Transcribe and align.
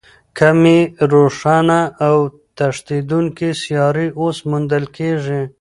کمې 0.37 0.79
روښانه 1.11 1.81
او 2.07 2.17
تښتېدونکې 2.57 3.49
سیارې 3.63 4.07
اوس 4.21 4.37
موندل 4.49 4.85
کېږي. 4.97 5.41